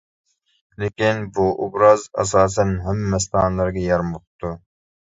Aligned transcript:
لېكىن 0.83 1.21
بۇ 1.35 1.45
ئوبراز 1.51 2.07
ئاساسەن 2.23 2.75
ھەممە 2.89 3.15
مەستانىلەرگە 3.15 3.89
يارىماپتۇ. 3.93 4.57